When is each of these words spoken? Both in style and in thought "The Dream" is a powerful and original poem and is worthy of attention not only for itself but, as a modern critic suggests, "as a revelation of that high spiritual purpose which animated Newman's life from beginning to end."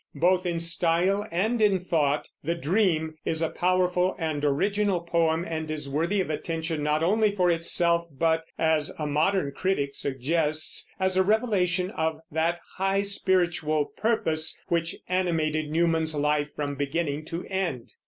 Both 0.15 0.47
in 0.47 0.59
style 0.59 1.27
and 1.29 1.61
in 1.61 1.79
thought 1.85 2.27
"The 2.43 2.55
Dream" 2.55 3.13
is 3.23 3.43
a 3.43 3.51
powerful 3.51 4.15
and 4.17 4.43
original 4.43 5.01
poem 5.01 5.45
and 5.47 5.69
is 5.69 5.87
worthy 5.87 6.19
of 6.21 6.31
attention 6.31 6.81
not 6.81 7.03
only 7.03 7.35
for 7.35 7.51
itself 7.51 8.07
but, 8.09 8.43
as 8.57 8.91
a 8.97 9.05
modern 9.05 9.51
critic 9.51 9.91
suggests, 9.93 10.89
"as 10.99 11.17
a 11.17 11.23
revelation 11.23 11.91
of 11.91 12.19
that 12.31 12.61
high 12.77 13.03
spiritual 13.03 13.93
purpose 13.95 14.59
which 14.69 14.95
animated 15.07 15.69
Newman's 15.69 16.15
life 16.15 16.49
from 16.55 16.73
beginning 16.73 17.23
to 17.25 17.45
end." 17.45 17.91